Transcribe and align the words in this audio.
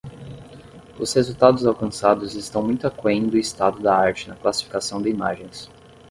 Os 0.99 1.13
resultados 1.13 1.63
alcançados 1.63 2.33
estão 2.33 2.63
muito 2.63 2.87
aquém 2.87 3.27
do 3.29 3.37
estado 3.37 3.79
da 3.83 3.95
arte 3.95 4.27
na 4.29 4.35
classificação 4.35 4.99
de 4.99 5.09
imagens. 5.11 5.69